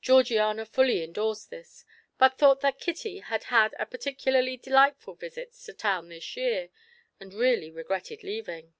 [0.00, 1.84] Georgiana fully endorsed this,
[2.18, 6.70] but thought that Kitty had had a particularly delightful visit to town this year
[7.20, 8.74] and really regretted leaving.